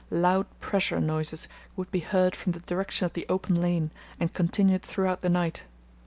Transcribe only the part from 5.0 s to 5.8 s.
the night.